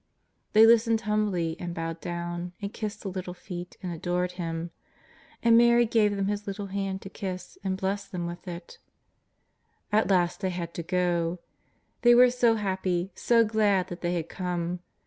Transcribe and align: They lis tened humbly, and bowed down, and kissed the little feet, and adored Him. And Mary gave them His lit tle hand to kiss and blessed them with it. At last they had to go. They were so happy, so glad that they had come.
They 0.53 0.65
lis 0.65 0.87
tened 0.87 1.01
humbly, 1.01 1.55
and 1.59 1.75
bowed 1.75 2.01
down, 2.01 2.53
and 2.59 2.73
kissed 2.73 3.03
the 3.03 3.07
little 3.11 3.35
feet, 3.35 3.77
and 3.83 3.93
adored 3.93 4.31
Him. 4.31 4.71
And 5.43 5.55
Mary 5.55 5.85
gave 5.85 6.15
them 6.15 6.25
His 6.25 6.47
lit 6.47 6.55
tle 6.55 6.65
hand 6.73 7.03
to 7.03 7.09
kiss 7.11 7.59
and 7.63 7.77
blessed 7.77 8.11
them 8.11 8.25
with 8.25 8.47
it. 8.47 8.79
At 9.91 10.09
last 10.09 10.39
they 10.41 10.49
had 10.49 10.73
to 10.73 10.81
go. 10.81 11.37
They 12.01 12.15
were 12.15 12.31
so 12.31 12.55
happy, 12.55 13.11
so 13.13 13.45
glad 13.45 13.89
that 13.89 14.01
they 14.01 14.15
had 14.15 14.27
come. 14.27 14.79